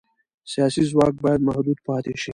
سیاسي 0.51 0.83
ځواک 0.91 1.15
باید 1.25 1.45
محدود 1.47 1.79
پاتې 1.87 2.13
شي 2.21 2.29